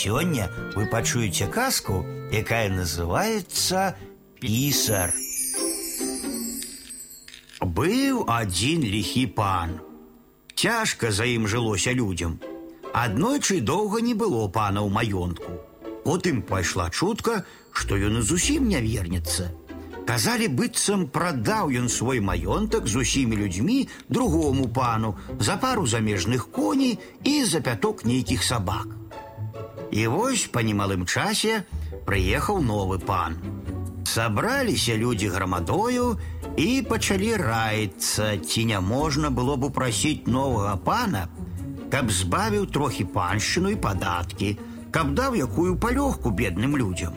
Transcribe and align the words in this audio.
Сёння 0.00 0.49
вы 0.73 0.85
пачуеце 0.85 1.47
казку, 1.47 2.05
якая 2.31 2.69
называется 2.69 3.97
«Писар». 4.39 5.11
Быў 7.59 8.23
адзін 8.31 8.85
ліхі 8.87 9.25
пан. 9.35 9.81
Цяжка 10.55 11.11
за 11.11 11.27
ім 11.27 11.43
жылося 11.45 11.91
людзям. 11.91 12.39
Аднойчы 12.93 13.59
доўга 13.59 13.99
не 13.99 14.15
было 14.15 14.47
пана 14.47 14.79
ў 14.79 14.89
маёнтку. 14.95 15.59
Потым 16.07 16.39
пайшла 16.41 16.87
чутка, 16.89 17.43
што 17.75 17.99
ён 17.99 18.23
і 18.23 18.23
зусім 18.23 18.71
не 18.71 18.79
вернецца. 18.79 19.51
Казалі 20.07 20.47
быццам 20.55 21.05
прадаў 21.11 21.67
ён 21.67 21.91
свой 21.91 22.23
маёнтак 22.23 22.87
з 22.87 23.03
усімі 23.03 23.43
людзьмі 23.43 23.89
другому 24.07 24.71
пану 24.71 25.19
за 25.37 25.59
пару 25.59 25.83
замежных 25.83 26.47
коней 26.47 26.97
і 27.27 27.43
за 27.43 27.59
пяток 27.59 28.07
нейкіх 28.07 28.43
сабак. 28.43 28.87
І 29.90 30.06
вось 30.12 30.46
па 30.52 30.62
немалым 30.66 31.06
часе 31.06 31.64
прыехаў 32.06 32.62
новы 32.62 32.98
пан. 32.98 33.38
Сабраліся 34.06 34.96
людзі 34.96 35.28
грамадою 35.34 36.16
і 36.56 36.82
пачалі 36.88 37.36
раіцца, 37.36 38.38
ці 38.38 38.64
не 38.64 38.80
можна 38.80 39.30
было 39.30 39.56
б 39.56 39.68
упрасіць 39.70 40.26
новага 40.26 40.76
пана, 40.76 41.26
каб 41.90 42.10
збавіў 42.10 42.66
трохі 42.72 43.04
паншчыну 43.16 43.74
і 43.74 43.80
падаткі, 43.82 44.56
каб 44.90 45.12
даў 45.18 45.36
якую 45.36 45.76
палёгку 45.76 46.30
бедным 46.30 46.76
людзям. 46.76 47.12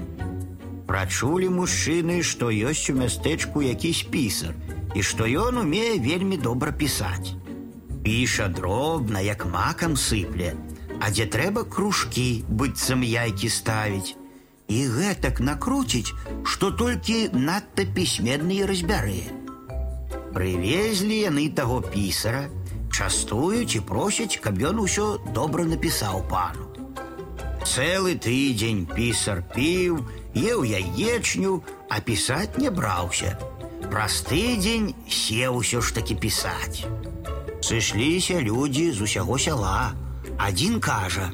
Прачулі 0.89 1.49
мужчыны, 1.53 2.23
што 2.25 2.49
ёсць 2.49 2.89
у 2.89 2.97
мястэчку 2.97 3.61
якісь 3.61 4.03
пісар 4.09 4.57
і 4.97 5.03
што 5.05 5.29
ён 5.29 5.61
умее 5.61 5.99
вельмі 6.01 6.37
добра 6.37 6.71
пісаць. 6.73 7.37
Піша 8.03 8.47
дробна, 8.47 9.21
як 9.21 9.45
макам 9.45 9.95
сыпле, 9.95 10.55
а 10.99 11.09
дзе 11.11 11.25
трэба 11.25 11.63
кружкі 11.63 12.43
быццам 12.49 13.03
яйкі 13.07 13.49
ставіць. 13.49 14.15
І 14.69 14.79
гэтак 14.93 15.39
накруціць, 15.41 16.13
што 16.45 16.69
толькі 16.69 17.33
надта 17.33 17.85
пісьменныя 17.89 18.69
разбярэ. 18.69 19.21
Прывезлі 20.33 21.17
яны 21.25 21.49
таго 21.57 21.81
пісара, 21.81 22.45
частуюць 22.93 23.75
і 23.79 23.85
просяць, 23.91 24.37
каб 24.43 24.61
ён 24.61 24.85
усё 24.85 25.17
добра 25.33 25.65
напісаў 25.65 26.21
пану. 26.29 26.69
Цэлы 27.65 28.15
тыдзень 28.21 28.85
пісар 28.93 29.41
піў, 29.55 30.03
еў 30.35 30.63
яечню, 30.65 31.63
а 31.89 31.99
пісаць 31.99 32.57
не 32.57 32.69
браўся. 32.69 33.37
Праз 33.89 34.21
тыдзень 34.29 34.93
сеў 35.09 35.59
усё 35.61 35.81
ж 35.81 35.97
такі 35.97 36.15
пісаць. 36.15 36.85
Сышліся 37.61 38.39
людзі 38.39 38.91
з 38.91 39.01
усяго 39.01 39.37
сяла. 39.37 39.91
Адзін 40.37 40.79
кажа: 40.79 41.31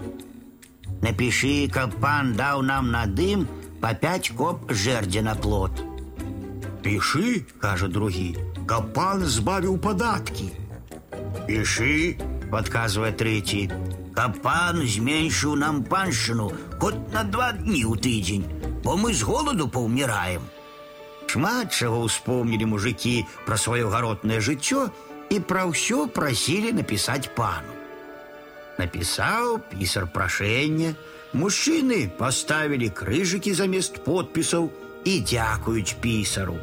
Напиши, 1.01 1.67
каб 1.71 1.93
пан 2.01 2.33
даў 2.33 2.61
нам 2.61 2.91
на 2.91 3.05
дым 3.05 3.47
по 3.81 3.93
пять 3.93 4.29
коп 4.29 4.71
жердя 4.71 5.21
на 5.21 5.35
плот. 5.35 5.83
Пиши, 6.81 7.45
кажа 7.59 7.87
другі, 7.87 8.37
каб 8.65 8.93
пан 8.93 9.25
збавіў 9.25 9.77
падаткі. 9.77 10.49
Пиши, 11.47 12.17
подказывает 12.51 13.17
третий, 13.17 13.69
каб 14.15 14.41
пан 14.41 14.81
зменшыў 14.87 15.55
нам 15.55 15.83
паншчыну 15.83 16.51
хоть 16.79 17.01
на 17.13 17.23
два 17.23 17.51
дні 17.53 17.85
ў 17.85 17.97
тыдзень, 17.99 18.45
бо 18.83 18.97
мы 18.97 19.13
з 19.13 19.21
голаду 19.21 19.67
паўміраем. 19.67 20.41
Шмат 21.35 21.75
чаго 21.75 22.05
ўспомнілі 22.07 22.65
мужикі 22.71 23.27
пра 23.45 23.59
сваё 23.59 23.91
гаротнае 23.91 24.39
жыццё 24.39 24.87
і 25.29 25.39
пра 25.43 25.65
ўсё 25.67 26.07
прасілі 26.07 26.71
напісаць 26.79 27.27
пану. 27.35 27.78
Написал 28.79 29.59
писар 29.59 30.07
прошение, 30.07 30.95
мужчины 31.33 32.09
поставили 32.09 32.89
крыжики 32.89 33.53
замест 33.53 34.03
подписаў 34.03 34.71
и 35.05 35.21
дзякуюць 35.21 35.95
писару. 36.01 36.57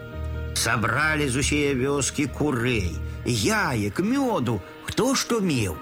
Собрали 0.55 1.29
з 1.29 1.37
усей 1.37 1.75
вёскі 1.75 2.27
курэй, 2.29 2.93
яек, 3.25 4.01
мёду, 4.01 4.61
хто 4.85 5.15
што 5.15 5.41
меў. 5.41 5.77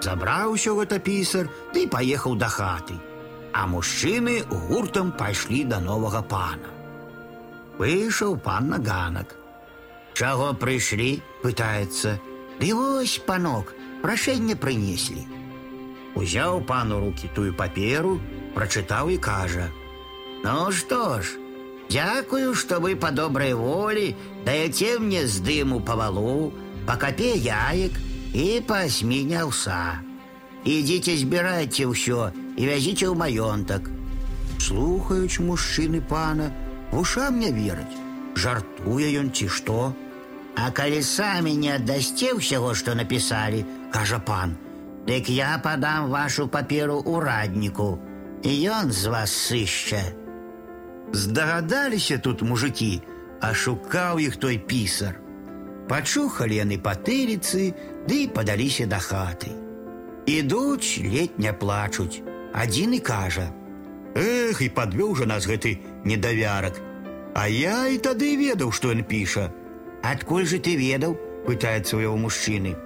Забраў 0.00 0.52
усё 0.54 0.76
гэта 0.78 0.98
пісар, 1.00 1.48
ды 1.72 1.88
паехаў 1.88 2.36
да 2.36 2.48
хаты. 2.48 2.98
А 3.52 3.66
мужчыны 3.66 4.44
гуртам 4.50 5.10
пайшлі 5.12 5.64
да 5.64 5.80
новага 5.80 6.22
пана. 6.22 6.70
Выйшаў 7.78 8.36
пан 8.36 8.68
на 8.68 8.78
ганак. 8.78 9.34
Чаго 10.12 10.52
прыйшлі, 10.52 11.22
пытаецца. 11.42 12.18
Ды 12.60 12.74
вось, 12.74 13.18
панок, 13.22 13.74
прашэнне 14.02 14.54
прынеслі. 14.54 15.24
Узяў 16.14 16.62
пану 16.66 17.00
руки 17.00 17.30
тую 17.34 17.52
паперу, 17.54 18.18
прачытаў 18.54 19.10
і 19.14 19.18
кажа: « 19.18 20.44
Ну 20.44 20.72
што 20.72 21.20
ж, 21.22 21.38
дзякую, 21.90 22.54
што 22.54 22.80
вы 22.80 22.96
па 22.96 23.10
добрай 23.10 23.54
волі 23.54 24.16
даеце 24.46 24.98
мне 24.98 25.26
з 25.26 25.40
дыму 25.44 25.80
павалу, 25.80 26.52
па 26.86 26.96
капе 26.96 27.34
яек 27.36 27.92
і 28.34 28.60
па 28.66 28.84
асміне 28.88 29.44
ўса. 29.44 30.02
Ідзіце 30.64 31.16
збірайце 31.22 31.86
ўсё 31.86 32.34
і 32.58 32.62
вязіце 32.66 33.06
ў 33.06 33.14
маёнтак. 33.14 33.88
Слухаюць 34.58 35.38
мужчыны 35.38 36.02
пана, 36.02 36.50
вушам 36.90 37.38
не 37.38 37.54
вераць, 37.54 37.94
жартуе 38.34 39.14
ён 39.22 39.30
ці 39.30 39.48
што. 39.48 39.94
А 40.58 40.70
калі 40.74 40.98
самі 41.06 41.54
не 41.54 41.70
аддасце 41.78 42.34
ўсяго, 42.34 42.74
што 42.74 42.98
напісалі, 42.98 43.62
кажа 43.94 44.18
пан, 44.18 44.58
Дык 45.06 45.28
я 45.28 45.58
падам 45.64 46.10
вашу 46.10 46.48
паперу 46.48 46.98
урадніку, 47.00 47.98
і 48.42 48.50
ён 48.70 48.92
з 48.92 49.06
вас 49.06 49.32
сышча. 49.32 50.02
Здагадаліся 51.12 52.18
тут 52.18 52.42
мужики, 52.42 53.00
а 53.40 53.54
шукаў 53.54 54.18
іх 54.20 54.36
той 54.36 54.58
пісар. 54.58 55.16
Пачухалі 55.88 56.60
яны 56.60 56.76
патыліцы, 56.76 57.72
ды 58.04 58.28
падаліся 58.28 58.84
да 58.86 59.00
хаты. 59.00 59.54
Ідуць, 60.26 61.00
ледь 61.00 61.38
не 61.40 61.52
плачуць. 61.52 62.20
Адзін 62.52 62.94
і 62.94 63.00
кажа: « 63.00 64.14
Эх, 64.14 64.60
і 64.60 64.68
падвёў 64.68 65.16
жа 65.16 65.24
нас 65.24 65.48
гэты 65.48 65.78
недавярак. 66.04 66.76
А 67.34 67.48
я 67.48 67.88
і 67.88 67.96
тады 67.96 68.36
ведаў, 68.36 68.72
што 68.72 68.92
ён 68.92 69.04
піша. 69.04 69.48
Адкуль 70.02 70.44
же 70.44 70.58
ты 70.58 70.76
ведаў? 70.76 71.16
пытаецца 71.48 71.96
у 71.96 72.00
яго 72.04 72.16
мужчыны. 72.16 72.76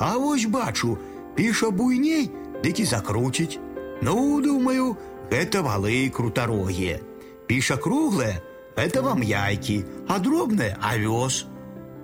А 0.00 0.16
вось 0.16 0.46
бачу, 0.46 0.98
піша 1.34 1.70
буйней, 1.70 2.30
дык 2.64 2.80
і 2.80 2.84
закруціць. 2.84 3.58
Ну, 4.02 4.40
думаю, 4.40 4.96
гэта 5.30 5.62
валы 5.62 6.10
крутарогія. 6.10 7.00
Піша 7.46 7.76
круглая, 7.76 8.42
это 8.76 9.02
вам 9.02 9.22
яйкі, 9.22 9.84
а 10.08 10.18
дробная 10.18 10.76
авёс. 10.80 11.46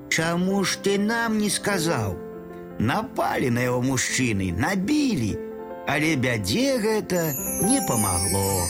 Чаму 0.09 0.65
ж 0.65 0.79
ты 0.85 0.99
нам 0.99 1.39
не 1.39 1.51
сказаў? 1.51 2.17
Напалі 2.79 3.51
на 3.51 3.61
яго 3.61 3.81
мужчыны, 3.83 4.53
набілі, 4.53 5.37
але 5.87 6.17
бядзе 6.17 6.79
гэта 6.79 7.33
не 7.65 7.81
памагло. 7.89 8.69